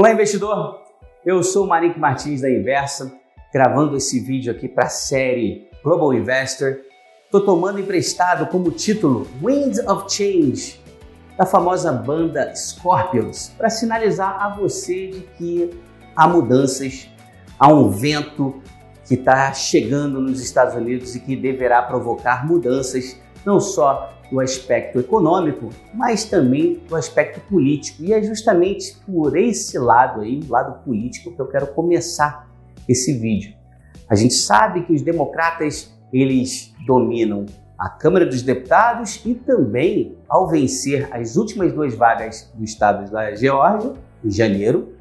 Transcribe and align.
Olá, 0.00 0.12
investidor! 0.12 0.80
Eu 1.26 1.42
sou 1.42 1.66
o 1.66 1.68
Marik 1.68 2.00
Martins 2.00 2.40
da 2.40 2.50
Inversa, 2.50 3.12
gravando 3.52 3.98
esse 3.98 4.18
vídeo 4.18 4.50
aqui 4.50 4.66
para 4.66 4.86
a 4.86 4.88
série 4.88 5.68
Global 5.84 6.14
Investor. 6.14 6.78
Estou 7.26 7.42
tomando 7.42 7.78
emprestado 7.78 8.46
como 8.46 8.70
título 8.70 9.28
Wind 9.44 9.76
of 9.86 10.10
Change, 10.10 10.80
da 11.36 11.44
famosa 11.44 11.92
banda 11.92 12.50
Scorpions, 12.56 13.52
para 13.58 13.68
sinalizar 13.68 14.42
a 14.42 14.48
você 14.56 15.08
de 15.08 15.20
que 15.36 15.70
há 16.16 16.26
mudanças, 16.26 17.06
há 17.58 17.68
um 17.68 17.90
vento 17.90 18.58
que 19.06 19.16
está 19.16 19.52
chegando 19.52 20.18
nos 20.18 20.40
Estados 20.40 20.74
Unidos 20.74 21.14
e 21.14 21.20
que 21.20 21.36
deverá 21.36 21.82
provocar 21.82 22.46
mudanças 22.46 23.20
não 23.44 23.60
só 23.60 24.10
do 24.30 24.40
aspecto 24.40 25.00
econômico, 25.00 25.70
mas 25.92 26.24
também 26.24 26.80
do 26.88 26.96
aspecto 26.96 27.40
político. 27.48 28.02
E 28.02 28.12
é 28.12 28.22
justamente 28.22 28.96
por 29.06 29.36
esse 29.36 29.78
lado 29.78 30.20
aí, 30.20 30.40
lado 30.48 30.82
político, 30.84 31.32
que 31.34 31.40
eu 31.40 31.46
quero 31.46 31.66
começar 31.68 32.48
esse 32.88 33.12
vídeo. 33.12 33.54
A 34.08 34.14
gente 34.14 34.34
sabe 34.34 34.84
que 34.84 34.92
os 34.92 35.02
democratas 35.02 35.92
eles 36.12 36.74
dominam 36.86 37.46
a 37.78 37.88
Câmara 37.88 38.26
dos 38.26 38.42
Deputados 38.42 39.22
e 39.24 39.34
também, 39.34 40.18
ao 40.28 40.48
vencer 40.48 41.08
as 41.12 41.36
últimas 41.36 41.72
duas 41.72 41.94
vagas 41.94 42.50
do 42.54 42.64
estado 42.64 43.10
da 43.10 43.34
Geórgia, 43.34 43.94
em 44.24 44.30
janeiro, 44.30 44.94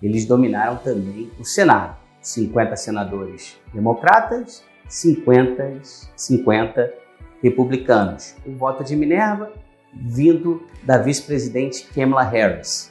eles 0.00 0.24
dominaram 0.26 0.76
também 0.76 1.30
o 1.38 1.44
Senado. 1.44 1.96
50 2.20 2.76
senadores 2.76 3.58
democratas, 3.74 4.62
50, 4.88 5.80
50 6.14 7.01
republicanos. 7.42 8.34
O 8.46 8.52
voto 8.52 8.84
de 8.84 8.94
Minerva 8.94 9.52
vindo 9.92 10.62
da 10.82 10.98
vice-presidente 10.98 11.86
Kamala 11.94 12.22
Harris. 12.22 12.90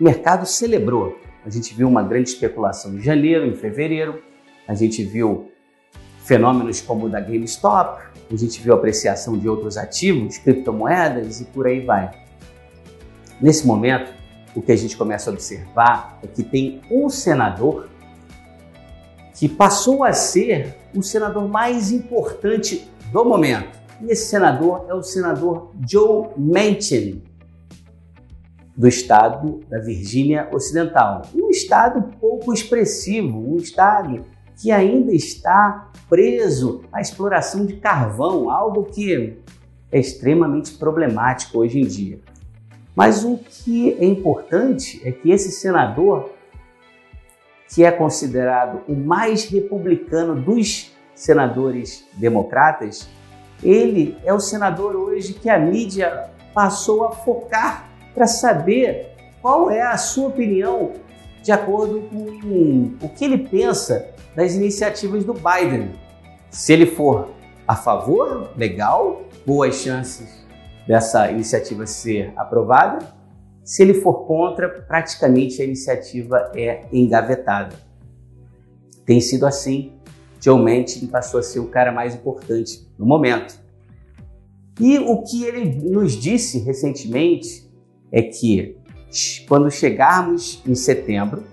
O 0.00 0.04
mercado 0.04 0.46
celebrou. 0.46 1.18
A 1.44 1.50
gente 1.50 1.74
viu 1.74 1.88
uma 1.88 2.02
grande 2.02 2.30
especulação 2.30 2.94
em 2.94 3.00
janeiro, 3.00 3.46
em 3.46 3.54
fevereiro. 3.54 4.22
A 4.66 4.74
gente 4.74 5.04
viu 5.04 5.50
fenômenos 6.24 6.80
como 6.80 7.06
o 7.06 7.08
da 7.08 7.20
GameStop. 7.20 8.02
A 8.30 8.36
gente 8.36 8.62
viu 8.62 8.72
apreciação 8.72 9.36
de 9.36 9.48
outros 9.48 9.76
ativos, 9.76 10.38
criptomoedas 10.38 11.40
e 11.40 11.44
por 11.44 11.66
aí 11.66 11.84
vai. 11.84 12.10
Nesse 13.40 13.66
momento, 13.66 14.12
o 14.54 14.62
que 14.62 14.72
a 14.72 14.76
gente 14.76 14.96
começa 14.96 15.28
a 15.28 15.32
observar 15.32 16.18
é 16.22 16.26
que 16.26 16.42
tem 16.42 16.80
um 16.90 17.08
senador 17.08 17.88
que 19.34 19.48
passou 19.48 20.04
a 20.04 20.12
ser 20.12 20.74
o 20.94 21.02
senador 21.02 21.48
mais 21.48 21.90
importante 21.90 22.88
do 23.10 23.24
momento. 23.24 23.81
E 24.02 24.10
esse 24.10 24.26
senador 24.26 24.86
é 24.88 24.94
o 24.94 25.02
senador 25.02 25.70
Joe 25.88 26.30
Manchin, 26.36 27.22
do 28.76 28.88
estado 28.88 29.60
da 29.68 29.78
Virgínia 29.78 30.48
Ocidental. 30.52 31.22
Um 31.32 31.50
estado 31.50 32.02
pouco 32.18 32.52
expressivo, 32.52 33.38
um 33.38 33.56
estado 33.58 34.24
que 34.60 34.72
ainda 34.72 35.12
está 35.12 35.92
preso 36.08 36.82
à 36.92 37.00
exploração 37.00 37.64
de 37.64 37.76
carvão, 37.76 38.50
algo 38.50 38.84
que 38.84 39.38
é 39.92 40.00
extremamente 40.00 40.72
problemático 40.72 41.58
hoje 41.58 41.78
em 41.78 41.86
dia. 41.86 42.18
Mas 42.96 43.24
o 43.24 43.38
que 43.38 43.92
é 43.92 44.04
importante 44.04 45.00
é 45.04 45.12
que 45.12 45.30
esse 45.30 45.52
senador, 45.52 46.30
que 47.72 47.84
é 47.84 47.90
considerado 47.92 48.82
o 48.88 48.96
mais 48.96 49.44
republicano 49.44 50.34
dos 50.34 50.92
senadores 51.14 52.04
democratas, 52.14 53.08
ele 53.62 54.18
é 54.24 54.32
o 54.32 54.40
senador 54.40 54.96
hoje 54.96 55.34
que 55.34 55.48
a 55.48 55.58
mídia 55.58 56.30
passou 56.52 57.04
a 57.04 57.12
focar 57.12 57.88
para 58.14 58.26
saber 58.26 59.12
qual 59.40 59.70
é 59.70 59.82
a 59.82 59.96
sua 59.96 60.28
opinião 60.28 60.92
de 61.42 61.50
acordo 61.50 62.02
com 62.02 62.96
o 63.04 63.08
que 63.08 63.24
ele 63.24 63.38
pensa 63.38 64.10
das 64.34 64.54
iniciativas 64.54 65.24
do 65.24 65.34
Biden. 65.34 65.92
Se 66.50 66.72
ele 66.72 66.86
for 66.86 67.30
a 67.66 67.74
favor, 67.74 68.50
legal, 68.56 69.22
boas 69.46 69.76
chances 69.76 70.46
dessa 70.86 71.30
iniciativa 71.30 71.86
ser 71.86 72.32
aprovada. 72.36 73.06
Se 73.64 73.82
ele 73.82 73.94
for 73.94 74.26
contra, 74.26 74.68
praticamente 74.68 75.62
a 75.62 75.64
iniciativa 75.64 76.52
é 76.54 76.84
engavetada. 76.92 77.76
Tem 79.04 79.20
sido 79.20 79.46
assim 79.46 79.92
Joe 80.42 80.60
Manchin 80.60 81.06
passou 81.06 81.38
a 81.38 81.42
ser 81.42 81.60
o 81.60 81.68
cara 81.68 81.92
mais 81.92 82.14
importante 82.14 82.86
no 82.98 83.06
momento. 83.06 83.60
E 84.80 84.98
o 84.98 85.22
que 85.22 85.44
ele 85.44 85.88
nos 85.88 86.14
disse 86.14 86.58
recentemente 86.58 87.70
é 88.10 88.22
que 88.22 88.76
quando 89.46 89.70
chegarmos 89.70 90.60
em 90.66 90.74
setembro, 90.74 91.44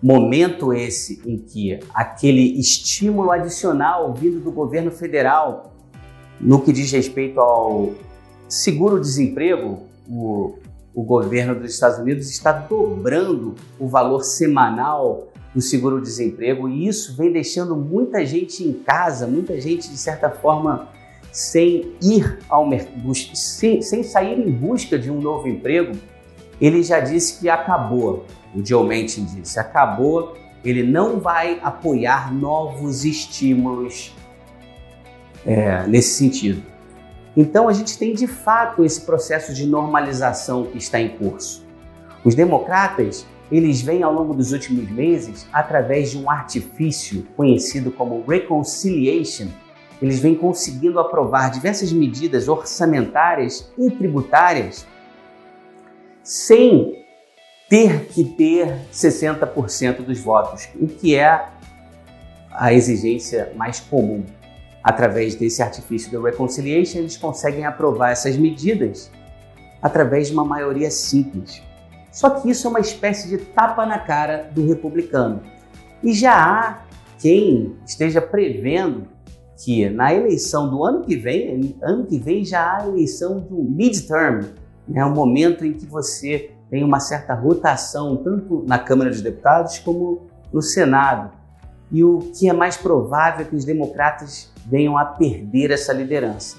momento 0.00 0.72
esse 0.72 1.20
em 1.26 1.38
que 1.38 1.80
aquele 1.92 2.60
estímulo 2.60 3.32
adicional 3.32 4.14
vindo 4.14 4.40
do 4.40 4.52
governo 4.52 4.90
federal 4.90 5.74
no 6.40 6.60
que 6.60 6.72
diz 6.72 6.92
respeito 6.92 7.40
ao 7.40 7.94
seguro-desemprego, 8.48 9.80
o, 10.08 10.58
o 10.94 11.02
governo 11.02 11.54
dos 11.58 11.72
Estados 11.72 11.98
Unidos 11.98 12.30
está 12.30 12.52
dobrando 12.52 13.54
o 13.80 13.88
valor 13.88 14.22
semanal 14.22 15.28
do 15.56 15.62
seguro-desemprego 15.62 16.68
e 16.68 16.86
isso 16.86 17.16
vem 17.16 17.32
deixando 17.32 17.74
muita 17.74 18.26
gente 18.26 18.62
em 18.62 18.74
casa, 18.74 19.26
muita 19.26 19.58
gente 19.58 19.88
de 19.88 19.96
certa 19.96 20.28
forma 20.28 20.90
sem 21.32 21.94
ir 22.02 22.40
ao 22.46 22.68
mercado, 22.68 23.14
sem, 23.14 23.80
sem 23.80 24.02
sair 24.02 24.38
em 24.38 24.52
busca 24.52 24.98
de 24.98 25.10
um 25.10 25.18
novo 25.18 25.48
emprego. 25.48 25.96
Ele 26.60 26.82
já 26.82 27.00
disse 27.00 27.40
que 27.40 27.48
acabou. 27.48 28.26
O 28.54 28.62
Joe 28.62 28.86
Manchin 28.86 29.24
disse, 29.24 29.58
acabou. 29.58 30.34
Ele 30.62 30.82
não 30.82 31.20
vai 31.20 31.58
apoiar 31.62 32.34
novos 32.34 33.06
estímulos 33.06 34.14
é, 35.46 35.86
nesse 35.86 36.18
sentido. 36.18 36.62
Então 37.34 37.66
a 37.66 37.72
gente 37.72 37.96
tem 37.96 38.12
de 38.12 38.26
fato 38.26 38.84
esse 38.84 39.00
processo 39.00 39.54
de 39.54 39.66
normalização 39.66 40.64
que 40.66 40.76
está 40.76 41.00
em 41.00 41.16
curso. 41.16 41.64
Os 42.22 42.34
democratas 42.34 43.26
eles 43.50 43.80
vêm 43.80 44.02
ao 44.02 44.12
longo 44.12 44.34
dos 44.34 44.52
últimos 44.52 44.90
meses 44.90 45.46
através 45.52 46.10
de 46.10 46.18
um 46.18 46.30
artifício 46.30 47.26
conhecido 47.36 47.90
como 47.90 48.24
reconciliation. 48.26 49.48
Eles 50.02 50.18
vêm 50.18 50.34
conseguindo 50.34 50.98
aprovar 50.98 51.50
diversas 51.50 51.92
medidas 51.92 52.48
orçamentárias 52.48 53.72
e 53.78 53.90
tributárias 53.90 54.86
sem 56.22 57.04
ter 57.68 58.06
que 58.06 58.24
ter 58.24 58.80
60% 58.92 60.02
dos 60.02 60.20
votos, 60.20 60.68
o 60.80 60.86
que 60.86 61.14
é 61.14 61.46
a 62.52 62.72
exigência 62.72 63.52
mais 63.56 63.80
comum. 63.80 64.24
Através 64.82 65.34
desse 65.34 65.62
artifício 65.62 66.10
do 66.10 66.22
reconciliation, 66.22 66.98
eles 66.98 67.16
conseguem 67.16 67.64
aprovar 67.64 68.10
essas 68.10 68.36
medidas 68.36 69.10
através 69.82 70.28
de 70.28 70.32
uma 70.32 70.44
maioria 70.44 70.90
simples. 70.90 71.62
Só 72.16 72.30
que 72.30 72.48
isso 72.48 72.66
é 72.66 72.70
uma 72.70 72.80
espécie 72.80 73.28
de 73.28 73.36
tapa 73.36 73.84
na 73.84 73.98
cara 73.98 74.48
do 74.54 74.66
republicano. 74.66 75.42
E 76.02 76.14
já 76.14 76.32
há 76.32 76.78
quem 77.18 77.76
esteja 77.84 78.22
prevendo 78.22 79.06
que 79.62 79.90
na 79.90 80.14
eleição 80.14 80.70
do 80.70 80.82
ano 80.82 81.04
que 81.04 81.14
vem, 81.14 81.76
ano 81.82 82.06
que 82.06 82.18
vem 82.18 82.42
já 82.42 82.62
há 82.62 82.82
a 82.84 82.88
eleição 82.88 83.40
do 83.40 83.62
midterm, 83.62 84.46
né, 84.88 85.04
o 85.04 85.10
momento 85.10 85.66
em 85.66 85.74
que 85.74 85.84
você 85.84 86.52
tem 86.70 86.82
uma 86.82 87.00
certa 87.00 87.34
rotação 87.34 88.16
tanto 88.16 88.64
na 88.66 88.78
Câmara 88.78 89.10
dos 89.10 89.20
Deputados 89.20 89.78
como 89.78 90.22
no 90.50 90.62
Senado. 90.62 91.32
E 91.92 92.02
o 92.02 92.20
que 92.34 92.48
é 92.48 92.52
mais 92.54 92.78
provável 92.78 93.44
é 93.44 93.48
que 93.50 93.54
os 93.54 93.66
democratas 93.66 94.50
venham 94.64 94.96
a 94.96 95.04
perder 95.04 95.70
essa 95.70 95.92
liderança. 95.92 96.56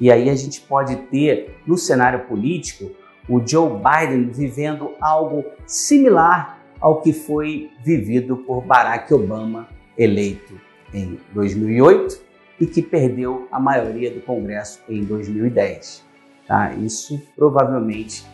E 0.00 0.08
aí 0.08 0.30
a 0.30 0.36
gente 0.36 0.60
pode 0.60 0.94
ter 1.10 1.56
no 1.66 1.76
cenário 1.76 2.28
político 2.28 2.92
o 3.28 3.40
Joe 3.46 3.70
Biden 3.70 4.30
vivendo 4.30 4.92
algo 5.00 5.44
similar 5.66 6.58
ao 6.80 7.00
que 7.00 7.12
foi 7.12 7.70
vivido 7.82 8.36
por 8.36 8.62
Barack 8.62 9.12
Obama, 9.14 9.68
eleito 9.96 10.60
em 10.92 11.18
2008 11.32 12.20
e 12.60 12.66
que 12.66 12.82
perdeu 12.82 13.48
a 13.50 13.58
maioria 13.58 14.10
do 14.10 14.20
Congresso 14.20 14.80
em 14.88 15.02
2010. 15.04 16.04
Tá? 16.46 16.74
Isso 16.74 17.20
provavelmente 17.34 18.26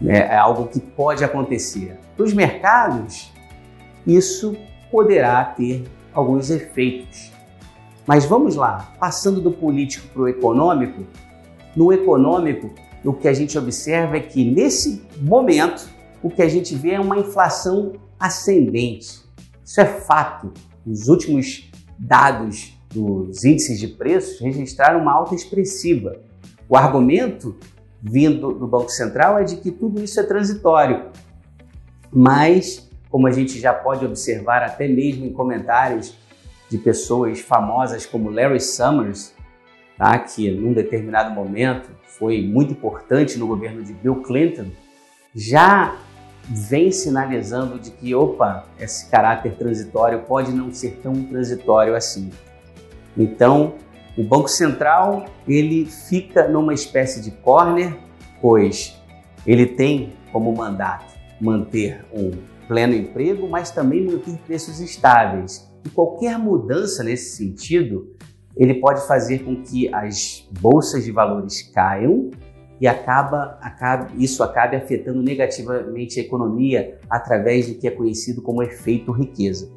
né, 0.00 0.18
é 0.18 0.36
algo 0.36 0.66
que 0.66 0.80
pode 0.80 1.22
acontecer. 1.22 1.96
Para 2.16 2.24
os 2.24 2.32
mercados, 2.32 3.32
isso 4.06 4.56
poderá 4.90 5.44
ter 5.44 5.84
alguns 6.12 6.50
efeitos. 6.50 7.30
Mas 8.06 8.24
vamos 8.24 8.56
lá, 8.56 8.92
passando 8.98 9.40
do 9.40 9.52
político 9.52 10.08
para 10.08 10.22
o 10.22 10.28
econômico, 10.28 11.04
no 11.76 11.92
econômico, 11.92 12.74
o 13.04 13.12
que 13.12 13.28
a 13.28 13.32
gente 13.32 13.58
observa 13.58 14.16
é 14.16 14.20
que 14.20 14.44
nesse 14.44 15.02
momento 15.20 15.88
o 16.22 16.28
que 16.28 16.42
a 16.42 16.48
gente 16.48 16.74
vê 16.74 16.92
é 16.92 17.00
uma 17.00 17.18
inflação 17.18 17.92
ascendente. 18.18 19.20
Isso 19.64 19.80
é 19.80 19.86
fato. 19.86 20.52
Os 20.86 21.08
últimos 21.08 21.70
dados 21.98 22.76
dos 22.92 23.44
índices 23.44 23.78
de 23.78 23.88
preços 23.88 24.40
registraram 24.40 25.00
uma 25.00 25.12
alta 25.12 25.34
expressiva. 25.34 26.20
O 26.68 26.76
argumento 26.76 27.56
vindo 28.02 28.52
do 28.52 28.66
Banco 28.66 28.90
Central 28.90 29.38
é 29.38 29.44
de 29.44 29.56
que 29.56 29.70
tudo 29.70 30.02
isso 30.02 30.18
é 30.18 30.22
transitório. 30.22 31.10
Mas, 32.12 32.88
como 33.08 33.26
a 33.26 33.30
gente 33.30 33.58
já 33.58 33.72
pode 33.72 34.04
observar 34.04 34.62
até 34.62 34.88
mesmo 34.88 35.24
em 35.24 35.32
comentários 35.32 36.16
de 36.68 36.78
pessoas 36.78 37.40
famosas 37.40 38.06
como 38.06 38.30
Larry 38.30 38.60
Summers, 38.60 39.32
tá? 40.00 40.18
que 40.18 40.50
num 40.50 40.72
determinado 40.72 41.34
momento 41.34 41.90
foi 42.18 42.40
muito 42.40 42.72
importante 42.72 43.38
no 43.38 43.46
governo 43.46 43.84
de 43.84 43.92
Bill 43.92 44.22
Clinton, 44.22 44.68
já 45.34 45.94
vem 46.48 46.90
sinalizando 46.90 47.78
de 47.78 47.90
que, 47.90 48.14
opa, 48.14 48.66
esse 48.78 49.10
caráter 49.10 49.54
transitório 49.56 50.22
pode 50.22 50.52
não 50.52 50.72
ser 50.72 50.98
tão 51.02 51.12
transitório 51.24 51.94
assim. 51.94 52.30
Então, 53.16 53.74
o 54.16 54.24
Banco 54.24 54.48
Central 54.48 55.26
ele 55.46 55.84
fica 55.84 56.48
numa 56.48 56.72
espécie 56.72 57.20
de 57.20 57.30
corner, 57.30 57.94
pois 58.40 58.98
ele 59.46 59.66
tem 59.66 60.14
como 60.32 60.50
mandato 60.56 61.14
manter 61.38 62.06
um 62.12 62.30
pleno 62.66 62.94
emprego, 62.94 63.48
mas 63.48 63.70
também 63.70 64.06
manter 64.06 64.38
preços 64.46 64.80
estáveis. 64.80 65.70
E 65.84 65.90
qualquer 65.90 66.38
mudança 66.38 67.04
nesse 67.04 67.36
sentido, 67.36 68.16
ele 68.56 68.74
pode 68.74 69.06
fazer 69.06 69.40
com 69.40 69.62
que 69.62 69.92
as 69.94 70.48
bolsas 70.60 71.04
de 71.04 71.12
valores 71.12 71.62
caiam 71.62 72.30
e 72.80 72.86
acaba, 72.88 73.58
acaba, 73.60 74.08
isso 74.16 74.42
acabe 74.42 74.76
afetando 74.76 75.22
negativamente 75.22 76.18
a 76.18 76.22
economia 76.22 76.98
através 77.08 77.68
do 77.68 77.74
que 77.74 77.86
é 77.86 77.90
conhecido 77.90 78.40
como 78.40 78.62
efeito 78.62 79.12
riqueza. 79.12 79.70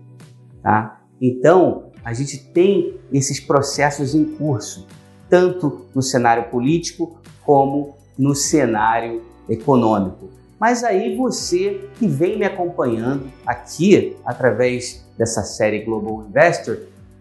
Tá? 0.61 1.01
Então, 1.21 1.91
a 2.03 2.13
gente 2.13 2.37
tem 2.51 2.99
esses 3.11 3.39
processos 3.39 4.15
em 4.15 4.23
curso, 4.23 4.87
tanto 5.29 5.85
no 5.93 6.01
cenário 6.01 6.49
político 6.49 7.17
como 7.45 7.95
no 8.17 8.33
cenário 8.33 9.21
econômico. 9.49 10.29
Mas 10.59 10.83
aí 10.83 11.15
você 11.17 11.89
que 11.99 12.07
vem 12.07 12.37
me 12.37 12.45
acompanhando 12.45 13.29
aqui 13.45 14.15
através 14.23 15.05
dessa 15.17 15.43
série 15.43 15.83
Global 15.83 16.25
Investor 16.25 16.77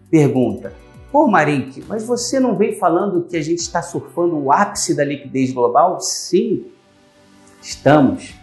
pergunta: 0.09 0.71
Pô, 1.13 1.27
Marink, 1.27 1.85
mas 1.87 2.03
você 2.03 2.39
não 2.39 2.57
vem 2.57 2.73
falando 2.73 3.21
que 3.21 3.37
a 3.37 3.41
gente 3.43 3.59
está 3.59 3.83
surfando 3.83 4.35
o 4.35 4.51
ápice 4.51 4.95
da 4.95 5.05
liquidez 5.05 5.53
global? 5.53 5.99
Sim, 5.99 6.65
estamos. 7.61 8.33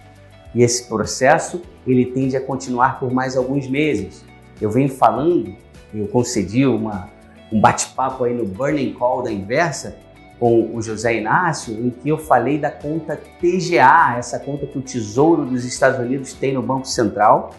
E 0.55 0.63
esse 0.63 0.87
processo 0.87 1.61
ele 1.85 2.07
tende 2.07 2.37
a 2.37 2.41
continuar 2.41 3.01
por 3.01 3.13
mais 3.13 3.37
alguns 3.37 3.69
meses. 3.69 4.25
Eu 4.61 4.71
venho 4.71 4.89
falando, 4.89 5.53
eu 5.93 6.07
concedi 6.07 6.65
uma, 6.65 7.11
um 7.53 7.61
bate-papo 7.61 8.23
aí 8.23 8.33
no 8.33 8.47
Burning 8.47 8.93
Call 8.93 9.25
da 9.25 9.33
Inversa 9.33 9.97
com 10.39 10.71
o 10.73 10.81
José 10.81 11.17
Inácio, 11.17 11.75
em 11.75 11.91
que 11.91 12.09
eu 12.09 12.19
falei 12.19 12.57
da 12.57 12.71
conta 12.71 13.17
TGA, 13.41 14.15
essa 14.17 14.39
conta 14.39 14.65
que 14.65 14.79
o 14.79 14.83
Tesouro 14.83 15.45
dos 15.45 15.65
Estados 15.65 15.99
Unidos 15.99 16.35
tem 16.35 16.55
no 16.55 16.63
Banco 16.63 16.87
Central 16.87 17.51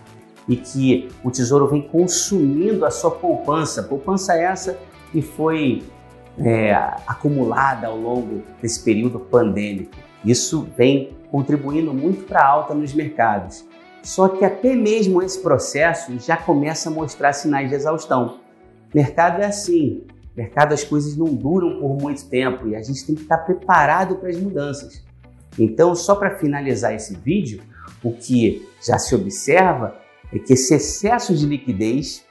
e 0.47 0.55
que 0.55 1.09
o 1.21 1.29
Tesouro 1.29 1.67
vem 1.67 1.81
consumindo 1.81 2.85
a 2.85 2.89
sua 2.89 3.11
poupança. 3.11 3.83
Poupança 3.83 4.35
essa 4.35 4.79
que 5.11 5.21
foi 5.21 5.83
é, 6.37 6.73
acumulada 7.07 7.87
ao 7.87 7.97
longo 7.97 8.43
desse 8.61 8.83
período 8.83 9.19
pandêmico. 9.19 9.91
Isso 10.23 10.67
vem 10.77 11.15
contribuindo 11.29 11.93
muito 11.93 12.23
para 12.25 12.41
a 12.41 12.47
alta 12.47 12.73
nos 12.73 12.93
mercados. 12.93 13.65
Só 14.03 14.27
que 14.27 14.43
até 14.43 14.75
mesmo 14.75 15.21
esse 15.21 15.39
processo 15.41 16.17
já 16.19 16.35
começa 16.35 16.89
a 16.89 16.91
mostrar 16.91 17.33
sinais 17.33 17.69
de 17.69 17.75
exaustão. 17.75 18.39
Mercado 18.93 19.41
é 19.41 19.45
assim, 19.45 20.03
mercado 20.35 20.73
as 20.73 20.83
coisas 20.83 21.15
não 21.15 21.27
duram 21.27 21.79
por 21.79 21.97
muito 21.97 22.27
tempo 22.27 22.67
e 22.67 22.75
a 22.75 22.81
gente 22.81 23.05
tem 23.05 23.15
que 23.15 23.21
estar 23.21 23.37
preparado 23.39 24.15
para 24.15 24.29
as 24.29 24.37
mudanças. 24.37 25.03
Então, 25.57 25.93
só 25.95 26.15
para 26.15 26.37
finalizar 26.37 26.93
esse 26.93 27.15
vídeo, 27.15 27.61
o 28.03 28.11
que 28.11 28.67
já 28.85 28.97
se 28.97 29.13
observa 29.13 29.95
é 30.33 30.39
que 30.39 30.53
esse 30.53 30.73
excesso 30.73 31.35
de 31.35 31.45
liquidez 31.45 32.25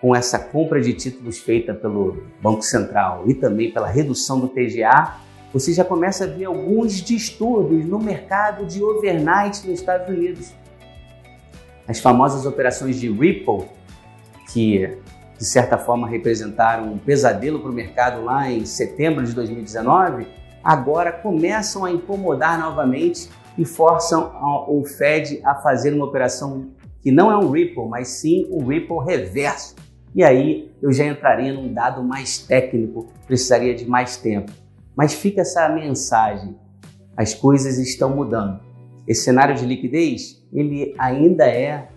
com 0.00 0.16
essa 0.16 0.38
compra 0.38 0.80
de 0.80 0.94
títulos 0.94 1.38
feita 1.38 1.74
pelo 1.74 2.24
Banco 2.40 2.62
Central 2.62 3.24
e 3.26 3.34
também 3.34 3.70
pela 3.70 3.86
redução 3.86 4.40
do 4.40 4.48
TGA, 4.48 5.16
você 5.52 5.72
já 5.72 5.84
começa 5.84 6.24
a 6.24 6.26
ver 6.26 6.44
alguns 6.44 7.02
distúrbios 7.02 7.84
no 7.84 7.98
mercado 7.98 8.64
de 8.64 8.82
overnight 8.82 9.68
nos 9.68 9.80
Estados 9.80 10.08
Unidos. 10.08 10.54
As 11.86 11.98
famosas 11.98 12.46
operações 12.46 12.98
de 12.98 13.10
Ripple, 13.10 13.66
que 14.52 14.96
de 15.36 15.44
certa 15.44 15.76
forma 15.76 16.08
representaram 16.08 16.92
um 16.92 16.98
pesadelo 16.98 17.60
para 17.60 17.70
o 17.70 17.74
mercado 17.74 18.22
lá 18.24 18.50
em 18.50 18.64
setembro 18.64 19.24
de 19.24 19.34
2019, 19.34 20.26
agora 20.62 21.10
começam 21.10 21.84
a 21.84 21.90
incomodar 21.90 22.58
novamente 22.58 23.28
e 23.58 23.64
forçam 23.64 24.32
o 24.68 24.84
Fed 24.84 25.40
a 25.44 25.56
fazer 25.56 25.92
uma 25.92 26.04
operação 26.04 26.70
que 27.02 27.10
não 27.10 27.30
é 27.30 27.36
um 27.36 27.50
Ripple, 27.50 27.88
mas 27.88 28.08
sim 28.08 28.46
um 28.50 28.66
Ripple 28.66 28.98
reverso, 29.04 29.74
e 30.14 30.24
aí 30.24 30.70
eu 30.82 30.92
já 30.92 31.06
entraria 31.06 31.52
num 31.52 31.72
dado 31.72 32.02
mais 32.02 32.38
técnico, 32.38 33.06
precisaria 33.26 33.74
de 33.74 33.86
mais 33.86 34.16
tempo. 34.16 34.52
Mas 34.96 35.14
fica 35.14 35.42
essa 35.42 35.68
mensagem: 35.68 36.56
as 37.16 37.34
coisas 37.34 37.78
estão 37.78 38.10
mudando. 38.10 38.60
Esse 39.06 39.24
cenário 39.24 39.54
de 39.54 39.64
liquidez, 39.64 40.42
ele 40.52 40.94
ainda 40.98 41.46
é 41.46 41.88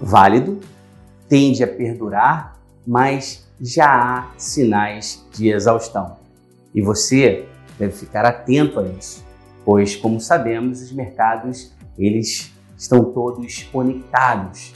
válido, 0.00 0.60
tende 1.28 1.62
a 1.62 1.66
perdurar, 1.66 2.58
mas 2.86 3.48
já 3.60 3.86
há 3.86 4.30
sinais 4.36 5.26
de 5.32 5.48
exaustão. 5.48 6.16
E 6.74 6.82
você 6.82 7.46
deve 7.78 7.92
ficar 7.92 8.24
atento 8.24 8.80
a 8.80 8.86
isso, 8.86 9.24
pois 9.64 9.96
como 9.96 10.20
sabemos, 10.20 10.82
os 10.82 10.92
mercados 10.92 11.72
eles 11.98 12.52
estão 12.76 13.04
todos 13.04 13.62
conectados 13.64 14.72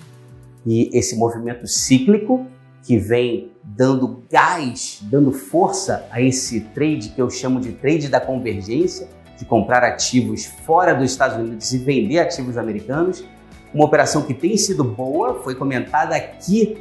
e 0.69 0.91
esse 0.93 1.17
movimento 1.17 1.67
cíclico 1.67 2.47
que 2.83 2.99
vem 2.99 3.53
dando 3.65 4.23
gás, 4.31 5.01
dando 5.05 5.33
força 5.33 6.07
a 6.11 6.21
esse 6.21 6.61
trade 6.61 7.09
que 7.09 7.23
eu 7.23 7.31
chamo 7.31 7.59
de 7.59 7.73
trade 7.73 8.09
da 8.09 8.21
convergência, 8.21 9.09
de 9.39 9.47
comprar 9.47 9.83
ativos 9.83 10.45
fora 10.45 10.95
dos 10.95 11.11
Estados 11.11 11.39
Unidos 11.39 11.73
e 11.73 11.79
vender 11.79 12.19
ativos 12.19 12.59
americanos. 12.59 13.25
Uma 13.73 13.87
operação 13.87 14.23
que 14.23 14.35
tem 14.35 14.59
sido 14.59 14.85
boa, 14.85 15.43
foi 15.43 15.55
comentada 15.55 16.15
aqui 16.15 16.77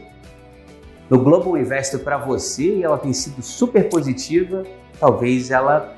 no 1.10 1.20
Global 1.20 1.58
Investor 1.58 2.02
para 2.02 2.18
você 2.18 2.80
e 2.80 2.84
ela 2.84 2.98
tem 2.98 3.14
sido 3.14 3.42
super 3.42 3.88
positiva. 3.88 4.64
Talvez 5.00 5.50
ela 5.50 5.96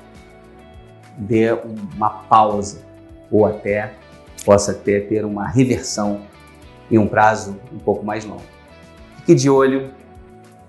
dê 1.18 1.52
uma 1.96 2.10
pausa 2.10 2.82
ou 3.32 3.46
até 3.46 3.94
possa 4.44 4.72
ter, 4.72 5.08
ter 5.08 5.24
uma 5.24 5.48
reversão 5.48 6.29
em 6.90 6.98
um 6.98 7.06
prazo 7.06 7.58
um 7.72 7.78
pouco 7.78 8.04
mais 8.04 8.24
longo. 8.24 8.42
Fique 9.16 9.34
de 9.34 9.48
olho 9.48 9.90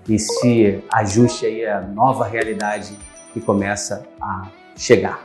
e 0.08 0.18
se 0.18 0.82
ajuste 0.92 1.46
aí 1.46 1.66
a 1.66 1.80
nova 1.80 2.26
realidade 2.26 2.96
que 3.32 3.40
começa 3.40 4.06
a 4.20 4.48
chegar. 4.76 5.22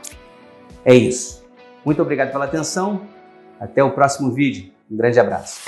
É 0.84 0.94
isso. 0.94 1.44
Muito 1.84 2.00
obrigado 2.00 2.32
pela 2.32 2.44
atenção. 2.44 3.02
Até 3.60 3.82
o 3.82 3.90
próximo 3.90 4.32
vídeo. 4.32 4.72
Um 4.90 4.96
grande 4.96 5.18
abraço. 5.18 5.60